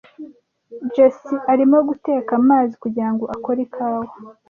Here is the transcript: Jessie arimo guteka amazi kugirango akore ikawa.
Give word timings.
Jessie 0.93 1.43
arimo 1.53 1.77
guteka 1.89 2.31
amazi 2.39 2.73
kugirango 2.83 3.23
akore 3.35 3.59
ikawa. 3.67 4.11